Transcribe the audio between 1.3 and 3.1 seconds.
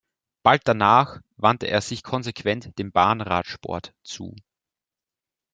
wandte er sich konsequent dem